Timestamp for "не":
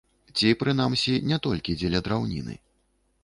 1.31-1.37